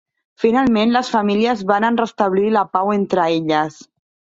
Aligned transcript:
Finalment, 0.43 0.93
les 0.95 1.11
famílies 1.17 1.63
varen 1.75 2.03
restablir 2.03 2.51
la 2.59 2.67
pau 2.79 2.95
entre 3.01 3.33
elles. 3.41 3.83